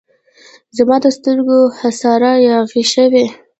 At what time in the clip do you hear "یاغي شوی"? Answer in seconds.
2.47-3.25